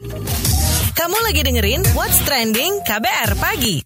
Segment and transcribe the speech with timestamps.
[0.00, 3.84] Kamu lagi dengerin What's Trending KBR Pagi.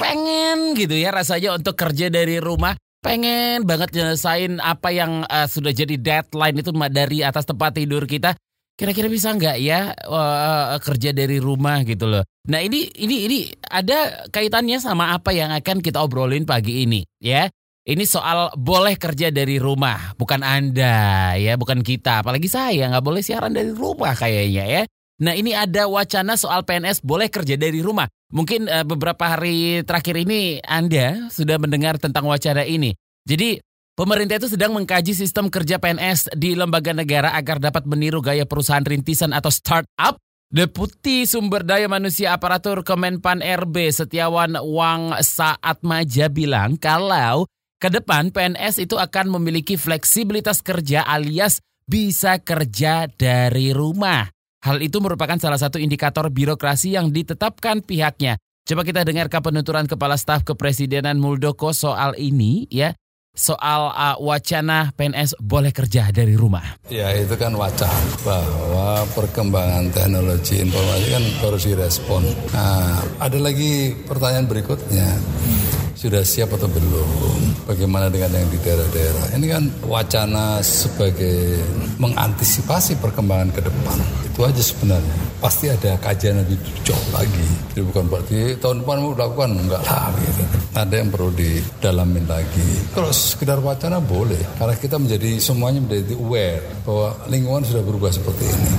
[0.00, 2.72] pengen gitu ya rasanya untuk kerja dari rumah.
[3.04, 8.32] Pengen banget nyelesain apa yang uh, sudah jadi deadline itu dari atas tempat tidur kita.
[8.72, 12.24] Kira-kira bisa nggak ya uh, kerja dari rumah gitu loh.
[12.48, 13.38] Nah ini ini ini
[13.68, 17.52] ada kaitannya sama apa yang akan kita obrolin pagi ini ya
[17.88, 23.24] ini soal boleh kerja dari rumah bukan anda ya bukan kita apalagi saya nggak boleh
[23.24, 24.82] siaran dari rumah kayaknya ya
[25.18, 28.06] Nah ini ada wacana soal PNS boleh kerja dari rumah.
[28.30, 32.94] Mungkin eh, beberapa hari terakhir ini Anda sudah mendengar tentang wacana ini.
[33.26, 33.58] Jadi
[33.98, 38.84] pemerintah itu sedang mengkaji sistem kerja PNS di lembaga negara agar dapat meniru gaya perusahaan
[38.86, 40.14] rintisan atau startup.
[40.48, 47.44] Deputi Sumber Daya Manusia Aparatur Kemenpan RB Setiawan Wang Saat Maja bilang kalau
[47.78, 54.26] ke depan PNS itu akan memiliki fleksibilitas kerja alias bisa kerja dari rumah.
[54.66, 58.36] Hal itu merupakan salah satu indikator birokrasi yang ditetapkan pihaknya.
[58.66, 62.92] Coba kita dengarkan penuturan Kepala Staf Kepresidenan Muldoko soal ini ya.
[63.38, 66.82] Soal uh, wacana PNS boleh kerja dari rumah.
[66.90, 72.26] Ya itu kan wacana bahwa perkembangan teknologi informasi kan harus direspon.
[72.50, 75.06] Nah ada lagi pertanyaan berikutnya.
[75.98, 77.66] Sudah siap atau belum?
[77.66, 79.34] Bagaimana dengan yang di daerah-daerah?
[79.34, 81.58] Ini kan wacana sebagai
[81.98, 83.98] mengantisipasi perkembangan ke depan.
[84.30, 85.16] Itu aja sebenarnya.
[85.42, 86.54] Pasti ada kajian lebih
[86.86, 87.46] jauh lagi.
[87.74, 90.42] Jadi bukan berarti tahun depan mau lakukan enggak lah gitu.
[90.78, 92.68] Ada yang perlu didalamin lagi.
[92.94, 94.38] Kalau sekedar wacana boleh.
[94.54, 98.70] Karena kita menjadi semuanya menjadi aware bahwa lingkungan sudah berubah seperti ini.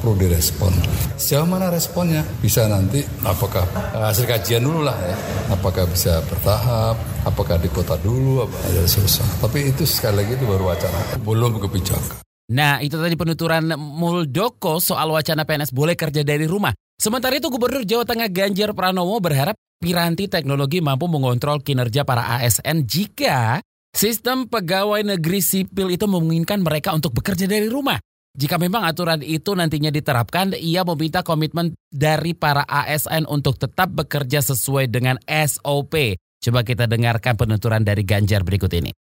[0.00, 0.72] Perlu direspon.
[1.20, 2.24] Sejauh mana responnya?
[2.40, 5.16] Bisa nanti apakah hasil kajian dulu lah ya.
[5.52, 6.96] Apakah bisa bertahap,
[7.28, 9.44] apakah di kota dulu, apa ada susah.
[9.44, 12.24] Tapi itu sekali lagi itu baru wacana, belum kebijakan.
[12.50, 16.74] Nah, itu tadi penuturan Muldoko soal wacana PNS boleh kerja dari rumah.
[16.98, 22.84] Sementara itu Gubernur Jawa Tengah Ganjar Pranowo berharap piranti teknologi mampu mengontrol kinerja para ASN
[22.84, 23.62] jika
[23.94, 27.96] sistem pegawai negeri sipil itu memungkinkan mereka untuk bekerja dari rumah.
[28.30, 34.38] Jika memang aturan itu nantinya diterapkan, ia meminta komitmen dari para ASN untuk tetap bekerja
[34.38, 36.14] sesuai dengan SOP.
[36.40, 38.94] Coba kita dengarkan penuturan dari Ganjar berikut ini.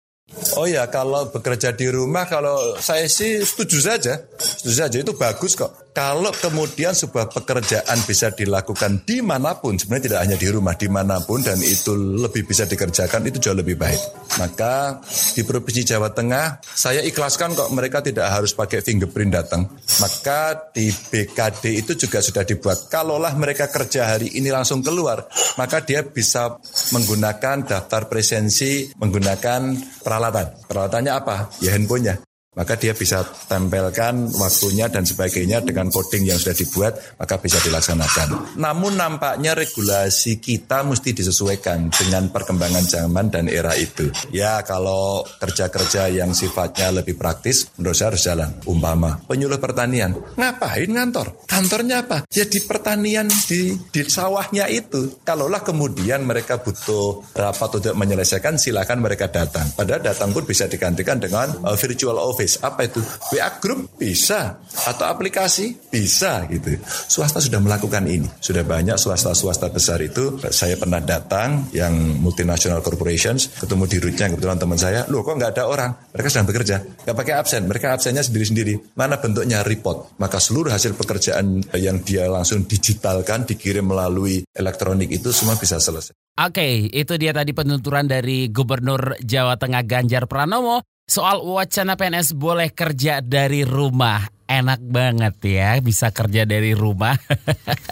[0.59, 4.27] Oh ya, kalau bekerja di rumah, kalau saya sih setuju saja.
[4.35, 5.86] Setuju saja, itu bagus kok.
[5.97, 10.85] Kalau kemudian sebuah pekerjaan bisa dilakukan di mana pun, sebenarnya tidak hanya di rumah, di
[10.85, 13.97] mana pun, dan itu lebih bisa dikerjakan, itu jauh lebih baik.
[14.37, 15.01] Maka
[15.33, 19.65] di Provinsi Jawa Tengah, saya ikhlaskan kok mereka tidak harus pakai fingerprint datang.
[19.97, 22.93] Maka di BKD itu juga sudah dibuat.
[22.93, 25.25] Kalaulah mereka kerja hari ini langsung keluar,
[25.57, 26.61] maka dia bisa
[26.93, 29.73] menggunakan daftar presensi, menggunakan
[30.05, 30.61] peralatan.
[30.69, 31.49] Peralatannya apa?
[31.65, 32.26] Ya handphonenya
[32.57, 38.57] maka dia bisa tempelkan waktunya dan sebagainya dengan coding yang sudah dibuat, maka bisa dilaksanakan.
[38.57, 44.09] Namun nampaknya regulasi kita mesti disesuaikan dengan perkembangan zaman dan era itu.
[44.33, 48.49] Ya kalau kerja-kerja yang sifatnya lebih praktis, menurut saya harus jalan.
[48.65, 51.45] Umpama penyuluh pertanian, ngapain ngantor?
[51.45, 52.25] Kantornya apa?
[52.33, 55.21] Ya di pertanian, di, di sawahnya itu.
[55.21, 59.69] Kalaulah kemudian mereka butuh rapat untuk menyelesaikan, silakan mereka datang.
[59.77, 63.03] Padahal datang pun bisa digantikan dengan uh, virtual office apa itu?
[63.35, 64.63] WA group bisa.
[64.87, 65.75] Atau aplikasi?
[65.91, 66.79] Bisa gitu.
[66.85, 68.31] Swasta sudah melakukan ini.
[68.39, 70.39] Sudah banyak swasta-swasta besar itu.
[70.47, 71.91] Saya pernah datang yang
[72.23, 75.91] multinational corporations ketemu di rootnya kebetulan teman saya loh kok nggak ada orang?
[76.15, 76.77] Mereka sedang bekerja.
[77.03, 77.61] Nggak pakai absen.
[77.67, 78.95] Mereka absennya sendiri-sendiri.
[78.95, 80.15] Mana bentuknya report?
[80.21, 86.15] Maka seluruh hasil pekerjaan yang dia langsung digitalkan dikirim melalui elektronik itu semua bisa selesai.
[86.37, 92.75] Oke, itu dia tadi penuturan dari Gubernur Jawa Tengah Ganjar Pranowo soal wacana PNS boleh
[92.75, 94.27] kerja dari rumah.
[94.47, 97.15] Enak banget ya, bisa kerja dari rumah.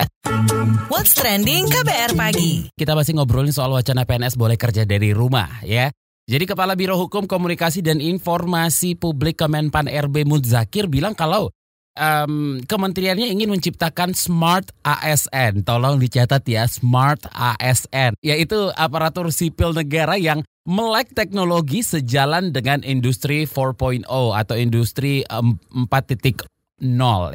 [0.91, 2.71] What's Trending KBR Pagi.
[2.75, 5.91] Kita masih ngobrolin soal wacana PNS boleh kerja dari rumah ya.
[6.25, 11.51] Jadi Kepala Biro Hukum Komunikasi dan Informasi Publik Kemenpan RB Mudzakir bilang kalau
[11.95, 15.63] um, kementeriannya ingin menciptakan Smart ASN.
[15.63, 18.19] Tolong dicatat ya, Smart ASN.
[18.21, 26.45] Yaitu aparatur sipil negara yang melek teknologi sejalan dengan industri 4.0 atau industri um, 4.0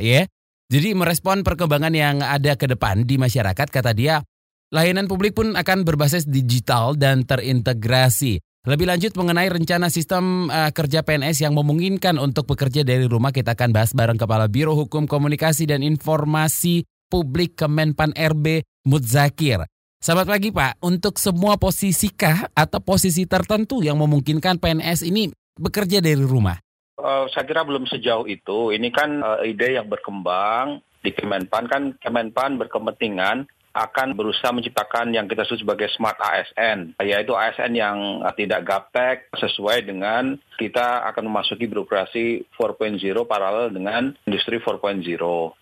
[0.02, 0.22] ya.
[0.70, 4.22] Jadi merespon perkembangan yang ada ke depan di masyarakat kata dia,
[4.70, 8.38] layanan publik pun akan berbasis digital dan terintegrasi.
[8.68, 13.56] Lebih lanjut mengenai rencana sistem uh, kerja PNS yang memungkinkan untuk bekerja dari rumah kita
[13.56, 19.64] akan bahas bareng Kepala Biro Hukum Komunikasi dan Informasi Publik Kemenpan RB Mudzakir.
[20.00, 26.04] Selamat pagi Pak, untuk semua posisi kah atau posisi tertentu yang memungkinkan PNS ini bekerja
[26.04, 26.60] dari rumah?
[27.00, 28.70] uh, saya kira belum sejauh itu.
[28.76, 35.30] Ini kan uh, ide yang berkembang di Kemenpan kan Kemenpan berkepentingan akan berusaha menciptakan yang
[35.30, 37.96] kita sebut sebagai smart ASN, yaitu ASN yang
[38.34, 45.00] tidak gaptek sesuai dengan kita akan memasuki birokrasi 4.0 paralel dengan industri 4.0.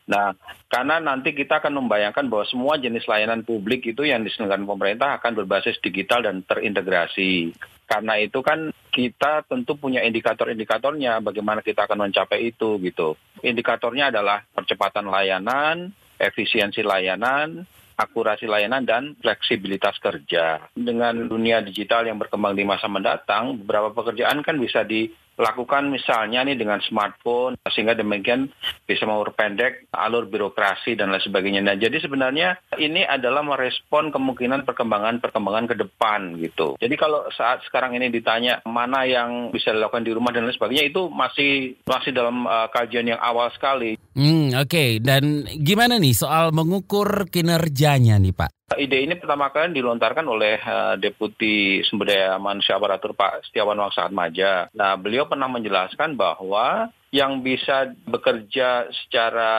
[0.09, 0.33] Nah,
[0.73, 5.33] karena nanti kita akan membayangkan bahwa semua jenis layanan publik itu yang diselenggarakan pemerintah akan
[5.45, 7.53] berbasis digital dan terintegrasi.
[7.89, 13.17] Karena itu kan kita tentu punya indikator-indikatornya bagaimana kita akan mencapai itu gitu.
[13.41, 17.65] Indikatornya adalah percepatan layanan, efisiensi layanan,
[17.99, 20.71] akurasi layanan dan fleksibilitas kerja.
[20.79, 26.43] Dengan dunia digital yang berkembang di masa mendatang, beberapa pekerjaan kan bisa di lakukan misalnya
[26.43, 28.51] nih dengan smartphone sehingga demikian
[28.85, 31.63] bisa memperpendek alur birokrasi dan lain sebagainya.
[31.63, 36.75] Nah, jadi sebenarnya ini adalah merespon kemungkinan perkembangan-perkembangan ke depan gitu.
[36.83, 40.91] Jadi kalau saat sekarang ini ditanya mana yang bisa dilakukan di rumah dan lain sebagainya
[40.91, 43.95] itu masih masih dalam uh, kajian yang awal sekali.
[44.19, 44.67] Hmm, oke.
[44.67, 44.91] Okay.
[44.99, 48.58] Dan gimana nih soal mengukur kinerjanya nih, Pak?
[48.77, 54.13] Ide ini pertama kali dilontarkan oleh uh, Deputi Sumber Daya Manusia Aparatur Pak Setiawan Waksaat
[54.13, 54.69] Maja.
[54.77, 59.51] Nah, beliau pernah menjelaskan bahwa yang bisa bekerja secara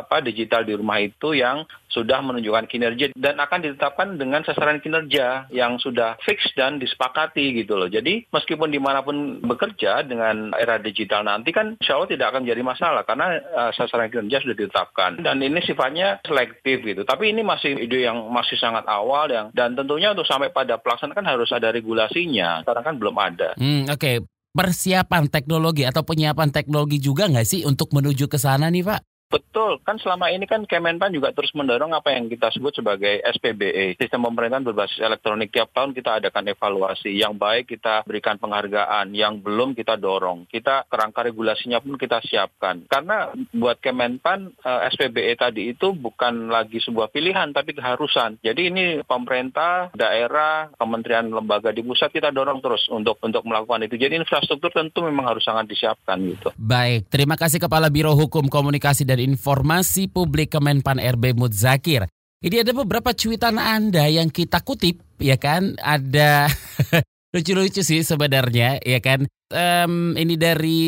[0.00, 5.48] apa digital di rumah itu yang sudah menunjukkan kinerja dan akan ditetapkan dengan sasaran kinerja
[5.48, 7.88] yang sudah fix dan disepakati gitu loh.
[7.88, 12.42] Jadi meskipun di mana pun bekerja dengan era digital nanti kan insya Allah tidak akan
[12.44, 17.08] jadi masalah karena uh, sasaran kinerja sudah ditetapkan dan ini sifatnya selektif gitu.
[17.08, 21.16] Tapi ini masih ide yang masih sangat awal yang dan tentunya untuk sampai pada pelaksanaan
[21.16, 22.60] kan harus ada regulasinya.
[22.60, 23.56] Sekarang kan belum ada.
[23.56, 28.72] Hmm, Oke, okay persiapan teknologi atau penyiapan teknologi juga nggak sih untuk menuju ke sana
[28.72, 29.15] nih Pak?
[29.26, 33.98] Betul, kan selama ini kan Kemenpan juga terus mendorong apa yang kita sebut sebagai SPBE,
[33.98, 35.50] sistem pemerintahan berbasis elektronik.
[35.50, 40.46] Tiap tahun kita adakan evaluasi, yang baik kita berikan penghargaan, yang belum kita dorong.
[40.46, 42.86] Kita kerangka regulasinya pun kita siapkan.
[42.86, 48.38] Karena buat Kemenpan, eh, SPBE tadi itu bukan lagi sebuah pilihan, tapi keharusan.
[48.46, 53.98] Jadi ini pemerintah, daerah, kementerian lembaga di pusat kita dorong terus untuk untuk melakukan itu.
[53.98, 56.54] Jadi infrastruktur tentu memang harus sangat disiapkan gitu.
[56.54, 62.04] Baik, terima kasih Kepala Biro Hukum Komunikasi dan dan Informasi Publik Kemenpan RB Mudzakir.
[62.44, 65.72] Ini ada beberapa cuitan Anda yang kita kutip, ya kan?
[65.80, 66.52] Ada
[67.32, 69.24] lucu-lucu sih sebenarnya, ya kan?
[69.48, 70.84] Um, ini dari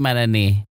[0.00, 0.64] mana nih?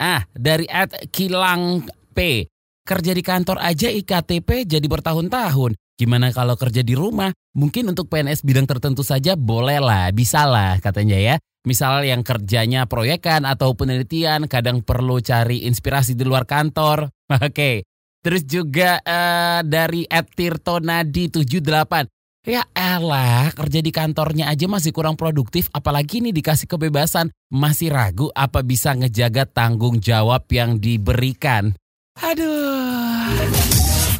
[0.00, 1.84] Ah, dari at Kilang
[2.16, 2.48] P.
[2.86, 5.76] Kerja di kantor aja IKTP jadi bertahun-tahun.
[6.00, 7.28] Gimana kalau kerja di rumah?
[7.52, 11.36] Mungkin untuk PNS bidang tertentu saja boleh lah, bisa lah katanya ya.
[11.68, 17.12] Misal yang kerjanya proyekan atau penelitian, kadang perlu cari inspirasi di luar kantor.
[17.36, 17.52] Oke.
[17.52, 17.76] Okay.
[18.20, 22.48] Terus juga uh, dari Tirto Nadi 78.
[22.48, 27.28] Ya elah, kerja di kantornya aja masih kurang produktif, apalagi nih dikasih kebebasan.
[27.52, 31.76] Masih ragu apa bisa ngejaga tanggung jawab yang diberikan.
[32.20, 33.32] Aduh.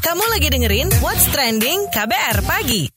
[0.00, 2.88] Kamu lagi dengerin What's Trending KBR Pagi.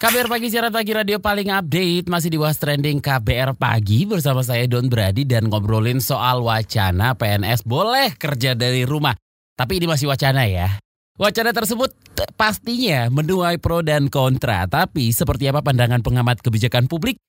[0.00, 4.64] KBR Pagi Siaran Pagi Radio paling update masih di Was Trending KBR Pagi bersama saya
[4.64, 9.12] Don Brady dan ngobrolin soal wacana PNS boleh kerja dari rumah.
[9.52, 10.80] Tapi ini masih wacana ya.
[11.20, 11.92] Wacana tersebut
[12.40, 14.64] pastinya menuai pro dan kontra.
[14.64, 17.20] Tapi seperti apa pandangan pengamat kebijakan publik?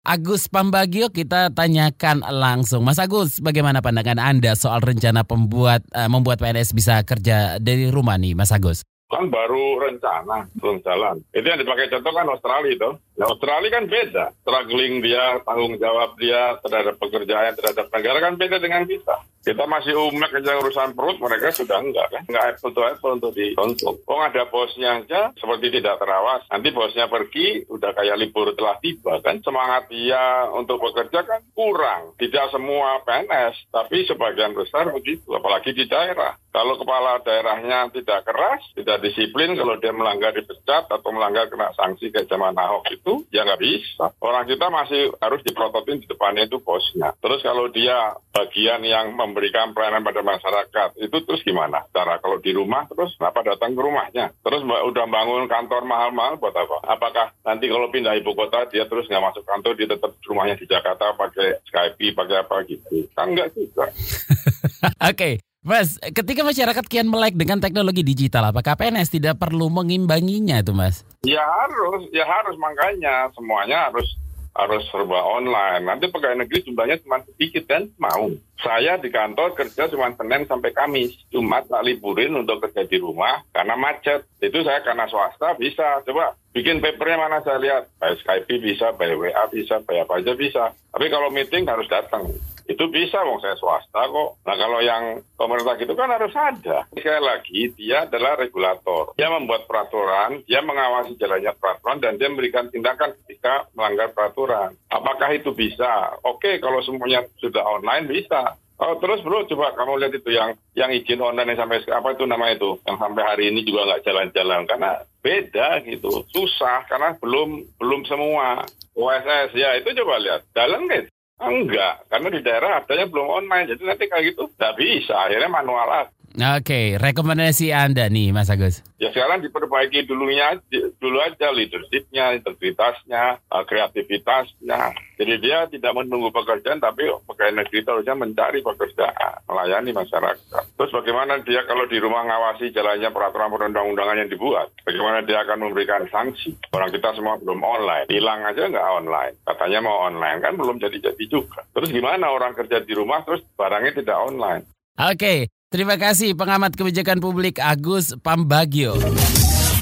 [0.00, 2.88] Agus Pambagio kita tanyakan langsung.
[2.88, 8.16] Mas Agus, bagaimana pandangan Anda soal rencana pembuat uh, membuat PNS bisa kerja dari rumah
[8.16, 8.80] nih, Mas Agus?
[9.10, 11.18] Kan baru rencana belum jalan.
[11.34, 12.90] Itu yang dipakai contoh kan Australia itu.
[13.18, 14.24] Ya, Australia kan beda.
[14.46, 19.26] Struggling dia, tanggung jawab dia terhadap pekerjaan, terhadap negara kan beda dengan kita.
[19.40, 22.22] Kita masih umek aja urusan perut, mereka sudah enggak kan.
[22.28, 23.96] Enggak apple to apple untuk ditonton.
[24.04, 26.44] Oh ada bosnya aja seperti tidak terawas.
[26.52, 29.40] Nanti bosnya pergi, udah kayak libur telah tiba kan.
[29.40, 32.12] Semangat dia untuk bekerja kan kurang.
[32.20, 35.32] Tidak semua PNS, tapi sebagian besar begitu.
[35.32, 36.36] Apalagi di daerah.
[36.50, 42.10] Kalau kepala daerahnya tidak keras, tidak disiplin, kalau dia melanggar dipecat atau melanggar kena sanksi
[42.10, 44.10] kayak zaman Ahok itu, ya nggak bisa.
[44.18, 47.14] Orang kita masih harus diprototin di depannya itu bosnya.
[47.22, 50.98] Terus kalau dia bagian yang memberikan pelayanan pada masyarakat.
[50.98, 51.86] Itu terus gimana?
[51.94, 54.34] Cara kalau di rumah terus kenapa datang ke rumahnya?
[54.42, 56.82] Terus udah bangun kantor mahal-mahal buat apa?
[56.86, 60.66] Apakah nanti kalau pindah ibu kota dia terus nggak masuk kantor, dia tetap rumahnya di
[60.66, 63.06] Jakarta pakai Skype, pakai apa gitu?
[63.14, 63.86] Kan nggak juga.
[65.10, 65.14] Oke.
[65.14, 65.34] okay.
[65.60, 71.04] Mas, ketika masyarakat kian melek dengan teknologi digital, apakah PNS tidak perlu mengimbanginya itu, Mas?
[71.20, 74.08] Ya harus, ya harus makanya semuanya harus
[74.56, 75.84] harus serba online.
[75.84, 77.92] Nanti pegawai negeri jumlahnya cuma sedikit kan?
[78.00, 78.32] Mau.
[78.56, 81.12] Saya di kantor kerja cuma Senin sampai Kamis.
[81.28, 84.24] Jumat tak liburin untuk kerja di rumah karena macet.
[84.40, 86.00] Itu saya karena swasta bisa.
[86.08, 87.92] Coba bikin papernya mana saya lihat.
[88.00, 90.64] By Skype bisa, by WA bisa, by apa aja bisa.
[90.88, 92.32] Tapi kalau meeting harus datang.
[92.70, 94.38] Itu bisa, wong saya swasta kok.
[94.46, 96.86] Nah kalau yang pemerintah gitu kan harus ada.
[96.94, 99.10] Sekali lagi, dia adalah regulator.
[99.18, 104.78] Dia membuat peraturan, dia mengawasi jalannya peraturan, dan dia memberikan tindakan ketika melanggar peraturan.
[104.86, 106.14] Apakah itu bisa?
[106.22, 108.54] Oke, kalau semuanya sudah online bisa.
[108.80, 112.24] Oh, terus bro, coba kamu lihat itu yang yang izin online yang sampai apa itu
[112.24, 117.60] nama itu yang sampai hari ini juga nggak jalan-jalan karena beda gitu, susah karena belum
[117.76, 118.64] belum semua
[118.96, 121.12] OSS ya itu coba lihat jalan nggak?
[121.40, 125.88] Enggak, karena di daerah adanya belum online, jadi nanti kayak gitu nggak bisa, akhirnya manual.
[126.30, 128.86] Oke, rekomendasi Anda nih Mas Agus.
[129.02, 130.62] Ya sekarang diperbaiki dulunya,
[131.02, 134.94] dulu aja leadershipnya, integritasnya, uh, kreativitasnya.
[135.18, 140.64] Jadi dia tidak menunggu pekerjaan, tapi pegawai negeri itu harusnya mencari pekerjaan, melayani masyarakat.
[140.78, 144.70] Terus bagaimana dia kalau di rumah ngawasi jalannya peraturan perundang-undangan yang dibuat?
[144.86, 146.54] Bagaimana dia akan memberikan sanksi?
[146.70, 149.34] Orang kita semua belum online, hilang aja nggak online.
[149.42, 151.66] Katanya mau online, kan belum jadi-jadi juga.
[151.74, 154.62] Terus gimana orang kerja di rumah, terus barangnya tidak online?
[155.00, 158.98] Oke, terima kasih pengamat kebijakan publik Agus Pambagio.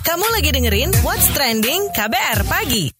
[0.04, 2.92] Kamu lagi dengerin What's Trending KBR Pagi.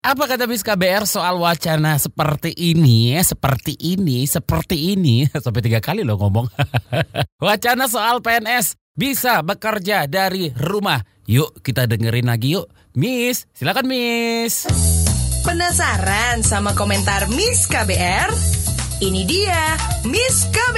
[0.00, 5.78] Apa kata Bis KBR soal wacana seperti ini, ya, seperti ini, seperti ini, sampai tiga
[5.78, 6.48] kali loh ngomong.
[7.44, 11.04] wacana soal PNS bisa bekerja dari rumah.
[11.28, 12.66] Yuk kita dengerin lagi yuk.
[12.96, 14.66] Miss, silakan Miss.
[15.44, 18.32] Penasaran sama komentar Miss KBR?
[19.04, 19.76] Ini dia
[20.08, 20.69] Miss KBR.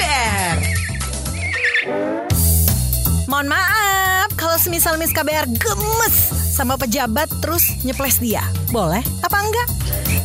[3.43, 8.39] Mohon maaf kalau semisal Miss KBR gemes sama pejabat terus nyeples dia.
[8.71, 9.67] Boleh apa enggak?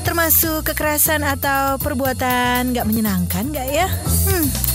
[0.05, 3.89] Termasuk kekerasan atau perbuatan nggak menyenangkan nggak ya?
[4.29, 4.66] Hmm.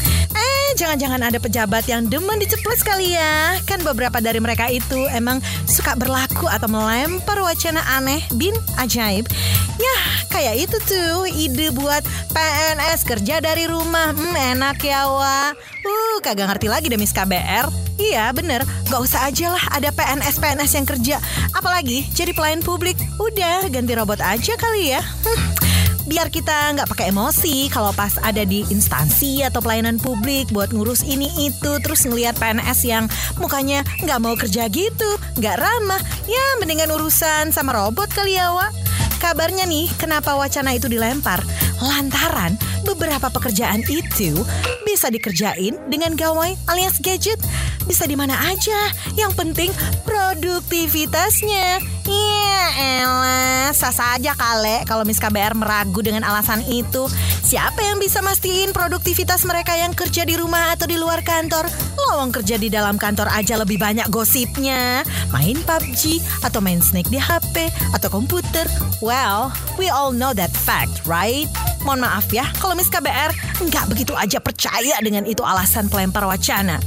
[0.73, 3.61] Jangan-jangan ada pejabat yang demen diceples kali ya.
[3.69, 9.29] Kan beberapa dari mereka itu emang suka berlaku atau melempar wacana aneh bin ajaib.
[9.76, 9.99] Ya,
[10.33, 12.00] kayak itu tuh ide buat
[12.33, 14.17] PNS kerja dari rumah.
[14.17, 15.52] Hmm, enak ya, Wak.
[15.85, 17.69] Uh, kagak ngerti lagi deh Miss KBR.
[18.00, 18.64] Iya, bener.
[18.88, 21.17] Gak usah aja lah ada PNS-PNS yang kerja.
[21.52, 22.97] Apalagi jadi pelayan publik.
[23.21, 25.02] Udah, ganti robot aja kali ya.
[25.25, 25.72] Hmm
[26.06, 31.06] biar kita nggak pakai emosi kalau pas ada di instansi atau pelayanan publik buat ngurus
[31.06, 33.04] ini itu terus ngelihat PNS yang
[33.38, 36.02] mukanya nggak mau kerja gitu nggak ramah.
[36.26, 38.73] Ya mendingan urusan sama robot kali ya Wak.
[39.23, 41.38] Kabarnya nih kenapa wacana itu dilempar?
[41.78, 44.35] Lantaran beberapa pekerjaan itu
[45.02, 47.42] bisa dikerjain dengan gawai alias gadget.
[47.90, 48.94] Bisa di mana aja.
[49.18, 49.71] Yang penting
[50.06, 51.82] produktivitasnya.
[52.06, 57.11] Iya elah Sah saja kale Kalau Miss KBR meragu dengan alasan itu.
[57.42, 61.66] Siapa yang bisa mastiin produktivitas mereka yang kerja di rumah atau di luar kantor?
[61.99, 65.02] Lowong kerja di dalam kantor aja lebih banyak gosipnya.
[65.35, 68.71] Main PUBG Atau main Snake di HP Atau komputer.
[69.02, 71.50] Well, we all know that fact, right?
[71.82, 76.78] Mohon maaf ya Kalau Miss KBR nggak begitu aja percaya dengan itu alasan pelempar wacana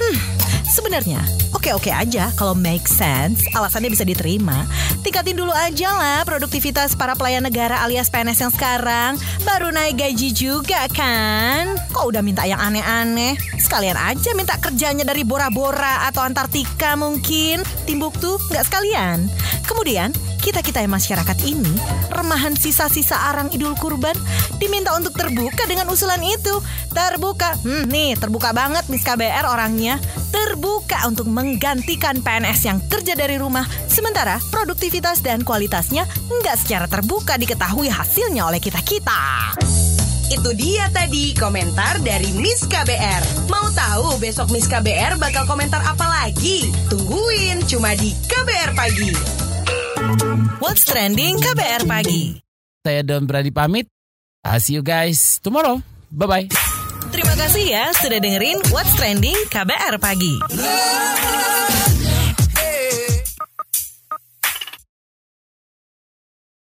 [0.00, 0.16] Hmm,
[0.64, 1.20] sebenarnya
[1.52, 4.64] oke-oke aja kalau make sense, alasannya bisa diterima.
[5.04, 9.12] Tingkatin dulu aja lah produktivitas para pelayan negara alias PNS yang sekarang.
[9.44, 11.76] Baru naik gaji juga kan?
[11.92, 13.36] Kok udah minta yang aneh-aneh?
[13.60, 17.60] Sekalian aja minta kerjanya dari Bora-Bora atau Antartika mungkin.
[17.84, 19.28] Timbuktu nggak sekalian.
[19.68, 21.70] Kemudian kita-kita yang masyarakat ini,
[22.08, 24.16] remahan sisa-sisa arang idul kurban,
[24.56, 26.58] diminta untuk terbuka dengan usulan itu.
[26.90, 30.00] Terbuka, hmm, nih terbuka banget Miss KBR orangnya.
[30.32, 37.36] Terbuka untuk menggantikan PNS yang kerja dari rumah, sementara produktivitas dan kualitasnya nggak secara terbuka
[37.36, 39.54] diketahui hasilnya oleh kita-kita.
[40.30, 43.50] Itu dia tadi komentar dari Miss KBR.
[43.50, 46.70] Mau tahu besok Miss KBR bakal komentar apa lagi?
[46.86, 49.49] Tungguin cuma di KBR Pagi.
[50.58, 52.34] What's Trending KBR Pagi.
[52.82, 53.86] Saya Don Brady pamit.
[54.42, 55.78] I'll see you guys tomorrow.
[56.10, 56.50] Bye-bye.
[57.14, 60.42] Terima kasih ya sudah dengerin What's Trending KBR Pagi.